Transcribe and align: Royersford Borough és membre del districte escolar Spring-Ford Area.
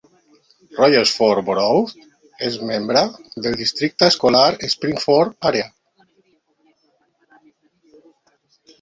Royersford 0.77 1.45
Borough 1.49 1.91
és 2.47 2.57
membre 2.71 3.05
del 3.47 3.59
districte 3.61 4.11
escolar 4.15 4.43
Spring-Ford 4.75 5.49
Area. 5.53 5.71